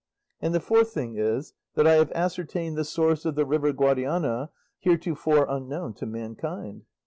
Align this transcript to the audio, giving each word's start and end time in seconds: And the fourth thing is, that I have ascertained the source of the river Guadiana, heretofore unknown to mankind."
And 0.41 0.51
the 0.55 0.59
fourth 0.59 0.91
thing 0.95 1.13
is, 1.15 1.53
that 1.75 1.85
I 1.85 1.93
have 1.93 2.11
ascertained 2.13 2.75
the 2.75 2.83
source 2.83 3.23
of 3.23 3.35
the 3.35 3.45
river 3.45 3.71
Guadiana, 3.71 4.49
heretofore 4.79 5.45
unknown 5.47 5.93
to 5.93 6.07
mankind." 6.07 6.85